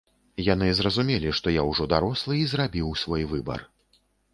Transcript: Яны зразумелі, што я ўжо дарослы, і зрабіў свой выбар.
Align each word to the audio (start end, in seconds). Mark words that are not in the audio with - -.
Яны 0.45 0.69
зразумелі, 0.79 1.35
што 1.41 1.55
я 1.59 1.67
ўжо 1.69 1.89
дарослы, 1.95 2.41
і 2.43 2.51
зрабіў 2.55 2.95
свой 3.07 3.23
выбар. 3.37 3.59